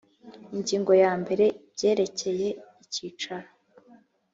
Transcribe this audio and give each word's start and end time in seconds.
ingingo 0.55 0.91
ya 1.03 1.11
mbere 1.21 1.45
ibyerekeye 1.61 2.47
icyicaro 2.83 3.49